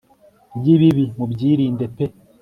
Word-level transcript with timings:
Yibibi 0.63 1.05
mubyirinde 1.17 1.85
pe 1.95 2.05